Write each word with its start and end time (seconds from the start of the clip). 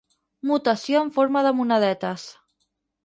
Mutació 0.51 1.03
en 1.07 1.11
forma 1.19 1.43
de 1.49 1.53
monedetes. 1.59 2.25